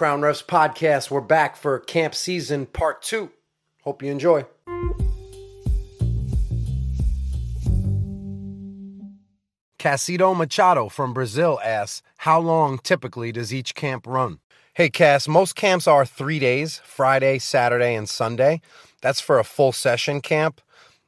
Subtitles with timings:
[0.00, 1.10] Crown Refs Podcast.
[1.10, 3.32] We're back for camp season part two.
[3.82, 4.46] Hope you enjoy.
[9.78, 14.38] Cassito Machado from Brazil asks, How long typically does each camp run?
[14.72, 18.62] Hey, Cass, most camps are three days Friday, Saturday, and Sunday.
[19.02, 20.62] That's for a full session camp.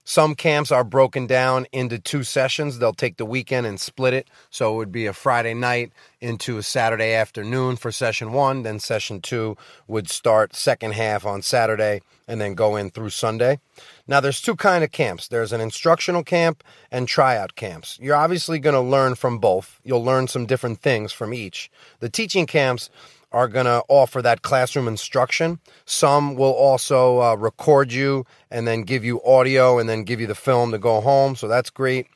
[0.05, 2.79] Some camps are broken down into two sessions.
[2.79, 4.29] They'll take the weekend and split it.
[4.51, 8.63] So it would be a Friday night into a Saturday afternoon for session one.
[8.63, 9.57] Then session two
[9.87, 13.61] would start second half on Saturday and then go in through Sunday.
[14.09, 15.29] Now there's two kind of camps.
[15.29, 17.99] There's an instructional camp and tryout camps.
[18.01, 19.81] You're obviously going to learn from both.
[19.85, 21.71] You'll learn some different things from each.
[22.01, 22.91] The teaching camps
[23.33, 25.59] are going to offer that classroom instruction.
[25.85, 30.27] Some will also uh, record you and then give you audio and then give you
[30.27, 31.35] the film to go home.
[31.35, 32.07] So that's great.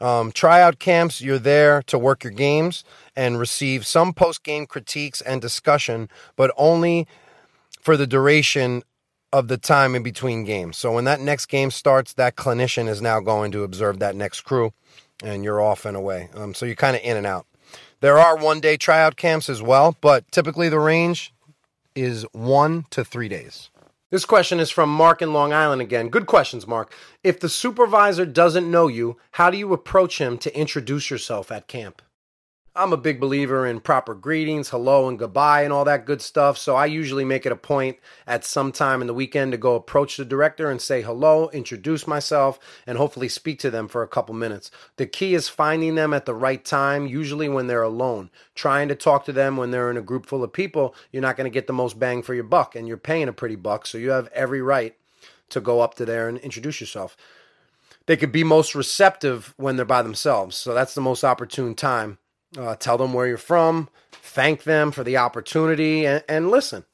[0.00, 2.84] Um, tryout camps, you're there to work your games
[3.16, 7.08] and receive some post game critiques and discussion, but only
[7.80, 8.82] for the duration
[9.32, 10.76] of the time in between games.
[10.76, 14.42] So when that next game starts, that clinician is now going to observe that next
[14.42, 14.72] crew
[15.22, 16.30] and you're off and away.
[16.34, 17.47] Um, so you're kind of in and out.
[18.00, 21.32] There are one day tryout camps as well, but typically the range
[21.96, 23.70] is one to three days.
[24.10, 26.08] This question is from Mark in Long Island again.
[26.08, 26.94] Good questions, Mark.
[27.24, 31.66] If the supervisor doesn't know you, how do you approach him to introduce yourself at
[31.66, 32.00] camp?
[32.78, 36.56] I'm a big believer in proper greetings, hello and goodbye, and all that good stuff.
[36.56, 39.74] So I usually make it a point at some time in the weekend to go
[39.74, 44.08] approach the director and say hello, introduce myself, and hopefully speak to them for a
[44.08, 44.70] couple minutes.
[44.94, 48.30] The key is finding them at the right time, usually when they're alone.
[48.54, 51.36] Trying to talk to them when they're in a group full of people, you're not
[51.36, 53.86] going to get the most bang for your buck, and you're paying a pretty buck,
[53.86, 54.94] so you have every right
[55.48, 57.16] to go up to there and introduce yourself.
[58.06, 62.18] They could be most receptive when they're by themselves, so that's the most opportune time
[62.56, 66.84] uh, tell them where you're from, thank them for the opportunity, and, and listen.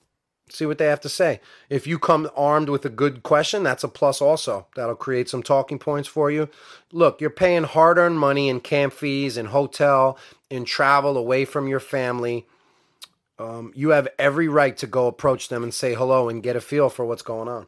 [0.50, 1.40] See what they have to say.
[1.70, 4.66] If you come armed with a good question, that's a plus also.
[4.76, 6.50] That'll create some talking points for you.
[6.92, 10.18] Look, you're paying hard earned money in camp fees, in hotel,
[10.50, 12.46] in travel away from your family.
[13.38, 16.60] Um, you have every right to go approach them and say hello and get a
[16.60, 17.66] feel for what's going on.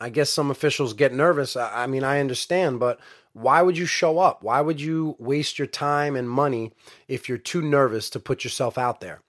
[0.00, 1.56] I guess some officials get nervous.
[1.56, 2.98] I, I mean, I understand, but
[3.32, 4.42] why would you show up?
[4.42, 6.72] Why would you waste your time and money
[7.08, 9.20] if you're too nervous to put yourself out there?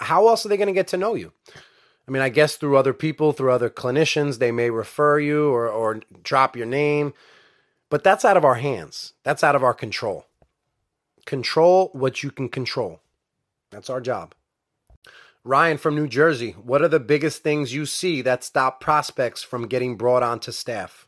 [0.00, 1.32] How else are they going to get to know you?
[2.06, 5.68] I mean, I guess through other people, through other clinicians, they may refer you or,
[5.68, 7.12] or drop your name,
[7.90, 9.12] but that's out of our hands.
[9.24, 10.26] That's out of our control.
[11.26, 13.00] Control what you can control.
[13.70, 14.34] That's our job.
[15.44, 19.68] Ryan from New Jersey, what are the biggest things you see that stop prospects from
[19.68, 21.06] getting brought onto staff?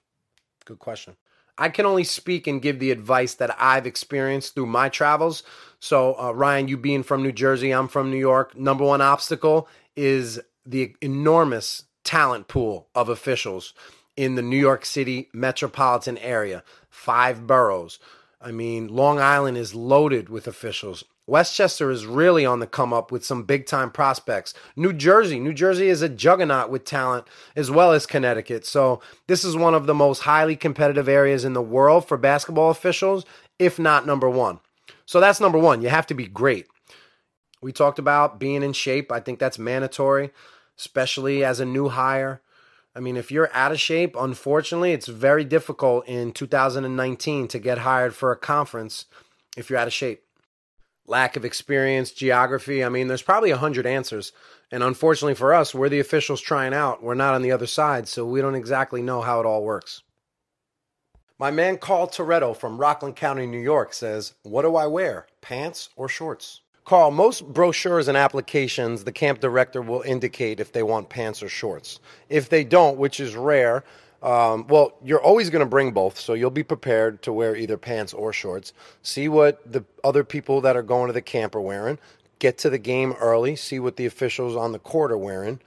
[0.65, 1.17] Good question.
[1.59, 5.43] I can only speak and give the advice that I've experienced through my travels.
[5.79, 8.57] So, uh, Ryan, you being from New Jersey, I'm from New York.
[8.57, 13.75] Number one obstacle is the enormous talent pool of officials
[14.17, 17.99] in the New York City metropolitan area, five boroughs.
[18.41, 21.05] I mean, Long Island is loaded with officials.
[21.31, 24.53] Westchester is really on the come up with some big time prospects.
[24.75, 27.25] New Jersey, New Jersey is a juggernaut with talent
[27.55, 28.67] as well as Connecticut.
[28.67, 32.69] So, this is one of the most highly competitive areas in the world for basketball
[32.69, 33.25] officials,
[33.61, 34.59] if not number one.
[35.07, 35.83] So, that's number one.
[35.83, 36.67] You have to be great.
[37.63, 39.13] We talked about being in shape.
[39.13, 40.33] I think that's mandatory,
[40.77, 42.43] especially as a new hire.
[42.93, 47.79] I mean, if you're out of shape, unfortunately, it's very difficult in 2019 to get
[47.79, 49.05] hired for a conference
[49.57, 50.25] if you're out of shape
[51.11, 52.83] lack of experience, geography.
[52.85, 54.33] I mean, there's probably a hundred answers.
[54.71, 57.03] And unfortunately for us, we're the officials trying out.
[57.03, 60.03] We're not on the other side, so we don't exactly know how it all works.
[61.39, 65.89] My man Carl Toretto from Rockland County, New York says, What do I wear, pants
[65.97, 66.61] or shorts?
[66.85, 71.49] Carl, most brochures and applications, the camp director will indicate if they want pants or
[71.49, 71.99] shorts.
[72.29, 73.85] If they don't, which is rare,
[74.23, 77.79] um, well, you're always going to bring both, so you'll be prepared to wear either
[77.79, 78.73] pants or shorts.
[79.03, 81.99] See what the other people that are going to the camp are wearing.
[82.39, 83.57] Get to the game early.
[83.57, 85.61] See what the officials on the court are wearing.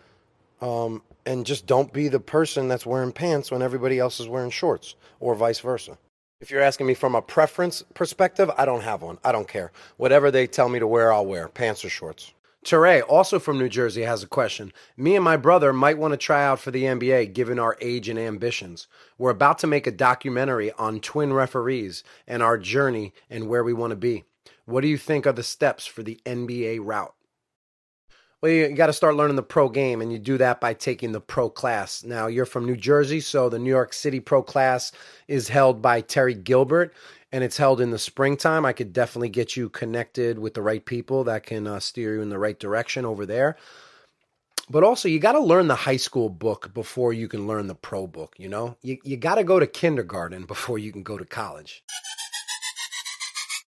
[0.61, 4.51] Um, and just don't be the person that's wearing pants when everybody else is wearing
[4.51, 5.97] shorts, or vice versa.
[6.41, 9.17] If you're asking me from a preference perspective, I don't have one.
[9.23, 9.71] I don't care.
[9.97, 12.33] Whatever they tell me to wear, I'll wear pants or shorts.
[12.63, 14.71] Teray, also from New Jersey, has a question.
[14.97, 18.09] Me and my brother might want to try out for the NBA given our age
[18.09, 18.87] and ambitions.
[19.17, 23.73] We're about to make a documentary on twin referees and our journey and where we
[23.73, 24.23] want to be.
[24.65, 27.13] What do you think are the steps for the NBA route?
[28.41, 31.13] Well, you got to start learning the pro game, and you do that by taking
[31.13, 32.03] the pro class.
[32.03, 34.91] Now, you're from New Jersey, so the New York City pro class
[35.29, 36.93] is held by Terry Gilbert
[37.33, 40.85] and it's held in the springtime, I could definitely get you connected with the right
[40.85, 43.57] people that can uh, steer you in the right direction over there.
[44.69, 47.73] But also, you got to learn the high school book before you can learn the
[47.73, 48.35] pro book.
[48.37, 51.83] You know, you, you got to go to kindergarten before you can go to college.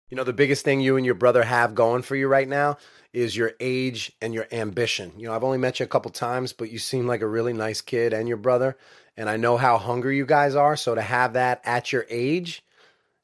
[0.09, 2.77] You know, the biggest thing you and your brother have going for you right now
[3.13, 5.13] is your age and your ambition.
[5.17, 7.53] You know, I've only met you a couple times, but you seem like a really
[7.53, 8.75] nice kid and your brother.
[9.15, 10.75] And I know how hungry you guys are.
[10.75, 12.63] So to have that at your age,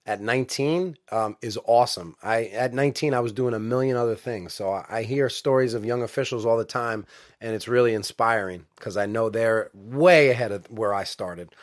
[0.08, 2.16] at 19 um, is awesome.
[2.24, 4.54] I at 19 I was doing a million other things.
[4.54, 7.06] So I, I hear stories of young officials all the time,
[7.42, 11.54] and it's really inspiring because I know they're way ahead of where I started.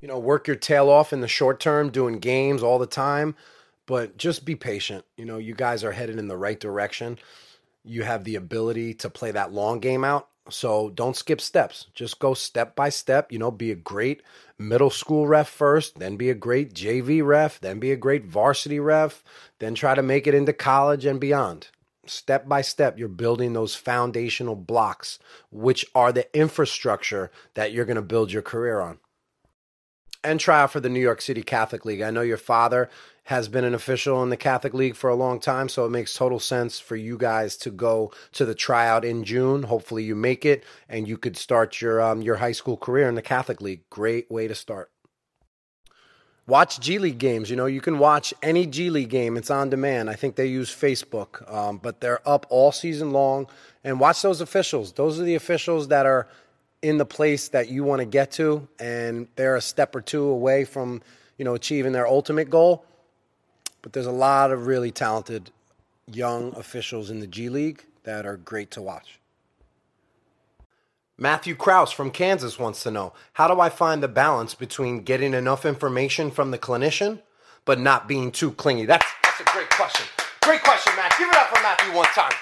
[0.00, 3.36] You know, work your tail off in the short term, doing games all the time,
[3.86, 5.04] but just be patient.
[5.16, 7.18] You know, you guys are headed in the right direction.
[7.84, 11.86] You have the ability to play that long game out so don't skip steps.
[11.94, 13.30] Just go step by step.
[13.30, 14.22] You know, be a great
[14.58, 18.80] middle school ref first, then be a great JV ref, then be a great varsity
[18.80, 19.22] ref,
[19.58, 21.68] then try to make it into college and beyond.
[22.06, 27.96] Step by step, you're building those foundational blocks, which are the infrastructure that you're going
[27.96, 28.98] to build your career on
[30.24, 32.00] and try out for the New York City Catholic League.
[32.00, 32.88] I know your father
[33.24, 36.14] has been an official in the Catholic League for a long time, so it makes
[36.14, 39.64] total sense for you guys to go to the tryout in June.
[39.64, 43.14] Hopefully, you make it and you could start your um, your high school career in
[43.14, 43.88] the Catholic League.
[43.90, 44.90] Great way to start.
[46.48, 47.50] Watch G League games.
[47.50, 49.36] You know, you can watch any G League game.
[49.36, 50.10] It's on demand.
[50.10, 53.46] I think they use Facebook, um, but they're up all season long.
[53.84, 54.92] And watch those officials.
[54.92, 56.28] Those are the officials that are
[56.82, 60.24] in the place that you want to get to, and they're a step or two
[60.24, 61.00] away from
[61.38, 62.84] you know achieving their ultimate goal.
[63.80, 65.50] But there's a lot of really talented
[66.06, 69.18] young officials in the G League that are great to watch.
[71.18, 75.34] Matthew Kraus from Kansas wants to know How do I find the balance between getting
[75.34, 77.20] enough information from the clinician
[77.64, 78.86] but not being too clingy?
[78.86, 80.06] That's, that's a great question.
[80.42, 81.14] Great question, Matt.
[81.16, 82.32] Give it up for Matthew one time.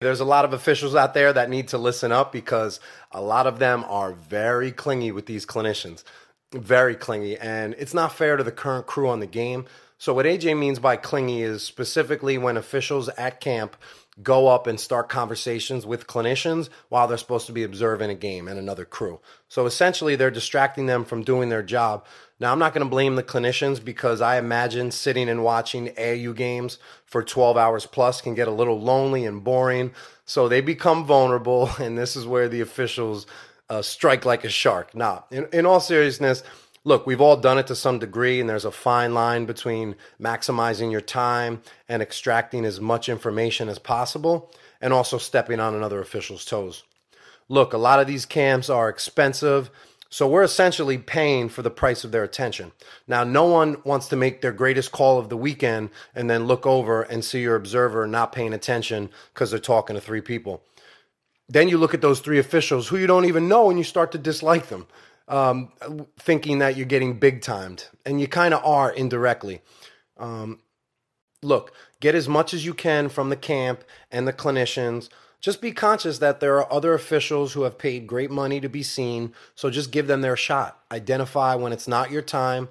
[0.00, 2.80] There's a lot of officials out there that need to listen up because
[3.12, 6.04] a lot of them are very clingy with these clinicians.
[6.52, 7.38] Very clingy.
[7.38, 9.64] And it's not fair to the current crew on the game.
[9.96, 13.74] So, what AJ means by clingy is specifically when officials at camp
[14.22, 18.48] go up and start conversations with clinicians while they're supposed to be observing a game
[18.48, 19.20] and another crew.
[19.48, 22.04] So, essentially, they're distracting them from doing their job
[22.38, 26.34] now, I'm not going to blame the clinicians because I imagine sitting and watching AU
[26.34, 29.92] games for 12 hours plus can get a little lonely and boring.
[30.26, 33.26] So they become vulnerable, and this is where the officials
[33.70, 34.94] uh, strike like a shark.
[34.94, 36.42] Now, in, in all seriousness,
[36.84, 40.92] look, we've all done it to some degree, and there's a fine line between maximizing
[40.92, 44.52] your time and extracting as much information as possible,
[44.82, 46.84] and also stepping on another official's toes.
[47.48, 49.70] Look, a lot of these camps are expensive
[50.08, 52.72] so we're essentially paying for the price of their attention.
[53.06, 56.66] Now, no one wants to make their greatest call of the weekend and then look
[56.66, 60.62] over and see your observer not paying attention because they're talking to three people.
[61.48, 64.12] Then you look at those three officials who you don't even know and you start
[64.12, 64.86] to dislike them,
[65.28, 65.72] um,
[66.18, 67.86] thinking that you're getting big timed.
[68.04, 69.60] And you kind of are indirectly.
[70.16, 70.60] Um,
[71.42, 75.08] look, get as much as you can from the camp and the clinicians
[75.40, 78.82] just be conscious that there are other officials who have paid great money to be
[78.82, 80.80] seen, so just give them their shot.
[80.90, 82.68] Identify when it's not your time.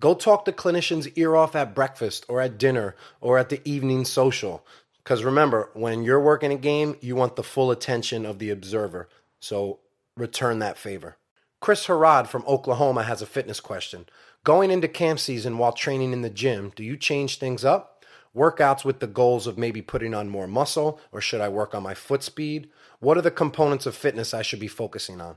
[0.00, 4.04] Go talk the clinician's ear off at breakfast or at dinner or at the evening
[4.04, 4.64] social.
[5.02, 9.08] Because remember, when you're working a game, you want the full attention of the observer.
[9.40, 9.80] So
[10.16, 11.16] return that favor.
[11.60, 14.06] Chris Harad from Oklahoma has a fitness question.
[14.44, 17.97] Going into camp season while training in the gym, do you change things up?
[18.38, 21.82] Workouts with the goals of maybe putting on more muscle or should I work on
[21.82, 22.70] my foot speed?
[23.00, 25.36] What are the components of fitness I should be focusing on?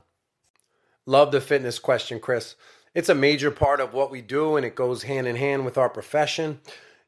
[1.04, 2.54] Love the fitness question, Chris.
[2.94, 5.76] It's a major part of what we do and it goes hand in hand with
[5.76, 6.60] our profession.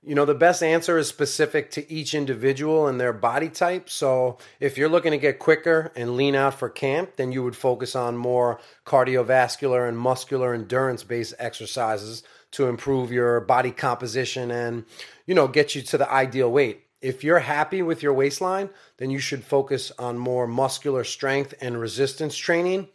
[0.02, 3.88] You know, the best answer is specific to each individual and their body type.
[3.88, 7.56] So, if you're looking to get quicker and lean out for camp, then you would
[7.56, 12.22] focus on more cardiovascular and muscular endurance based exercises
[12.54, 14.84] to improve your body composition and,
[15.26, 16.82] you know, get you to the ideal weight.
[17.02, 21.78] If you're happy with your waistline, then you should focus on more muscular strength and
[21.78, 22.88] resistance training,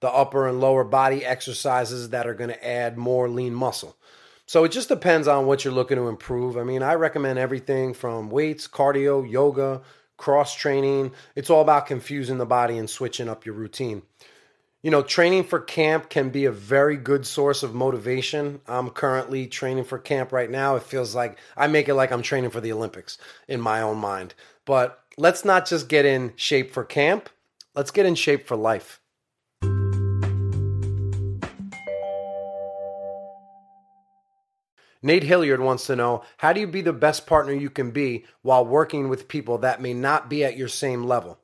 [0.00, 3.96] the upper and lower body exercises that are going to add more lean muscle.
[4.46, 6.56] So it just depends on what you're looking to improve.
[6.56, 9.82] I mean, I recommend everything from weights, cardio, yoga,
[10.16, 11.12] cross training.
[11.36, 14.02] It's all about confusing the body and switching up your routine
[14.82, 18.60] you know, training for camp can be a very good source of motivation.
[18.66, 20.74] I'm currently training for camp right now.
[20.74, 23.98] It feels like I make it like I'm training for the Olympics in my own
[23.98, 24.34] mind.
[24.64, 27.28] But let's not just get in shape for camp,
[27.76, 28.98] let's get in shape for life.
[35.04, 38.24] Nate Hilliard wants to know how do you be the best partner you can be
[38.42, 41.41] while working with people that may not be at your same level?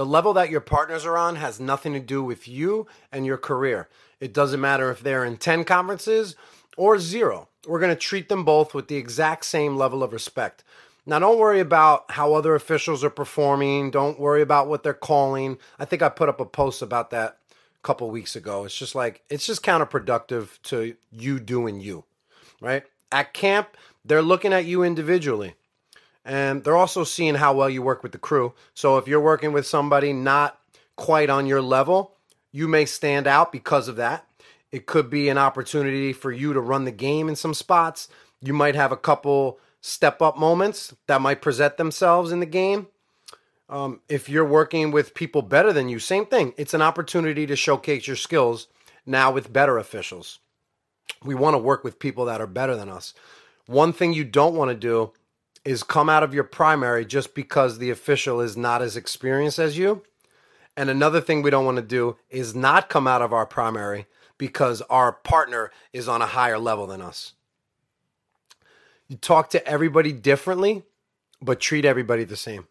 [0.00, 3.36] The level that your partners are on has nothing to do with you and your
[3.36, 3.90] career.
[4.18, 6.36] It doesn't matter if they're in 10 conferences
[6.78, 7.48] or zero.
[7.68, 10.64] We're going to treat them both with the exact same level of respect.
[11.04, 13.90] Now, don't worry about how other officials are performing.
[13.90, 15.58] Don't worry about what they're calling.
[15.78, 18.64] I think I put up a post about that a couple weeks ago.
[18.64, 22.04] It's just like, it's just counterproductive to you doing you
[22.60, 22.84] right?
[23.10, 25.54] At camp, they're looking at you individually.
[26.24, 28.52] And they're also seeing how well you work with the crew.
[28.74, 30.58] So if you're working with somebody not
[30.96, 32.16] quite on your level,
[32.52, 34.26] you may stand out because of that.
[34.70, 38.08] It could be an opportunity for you to run the game in some spots.
[38.40, 42.88] You might have a couple step up moments that might present themselves in the game.
[43.68, 46.54] Um, if you're working with people better than you, same thing.
[46.56, 48.68] It's an opportunity to showcase your skills
[49.06, 50.40] now with better officials
[51.24, 53.14] we want to work with people that are better than us.
[53.66, 55.12] One thing you don't want to do
[55.64, 59.76] is come out of your primary just because the official is not as experienced as
[59.76, 60.02] you.
[60.76, 64.06] And another thing we don't want to do is not come out of our primary
[64.38, 67.34] because our partner is on a higher level than us.
[69.08, 70.84] You talk to everybody differently,
[71.42, 72.66] but treat everybody the same.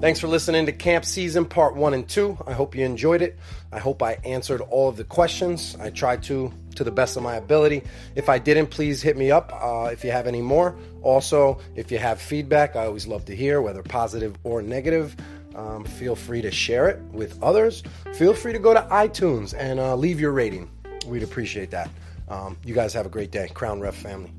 [0.00, 2.38] Thanks for listening to Camp Season Part 1 and 2.
[2.46, 3.38] I hope you enjoyed it.
[3.72, 5.74] I hope I answered all of the questions.
[5.80, 7.82] I tried to, to the best of my ability.
[8.14, 10.76] If I didn't, please hit me up uh, if you have any more.
[11.02, 15.16] Also, if you have feedback, I always love to hear, whether positive or negative.
[15.54, 17.82] Um, feel free to share it with others.
[18.14, 20.70] Feel free to go to iTunes and uh, leave your rating.
[21.06, 21.90] We'd appreciate that.
[22.28, 23.48] Um, you guys have a great day.
[23.48, 24.35] Crown Ref family.